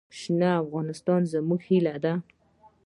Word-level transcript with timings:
شنه 0.19 0.49
افغانستان 0.63 1.21
زموږ 1.33 1.59
هیله 1.69 1.95
ده. 2.03 2.13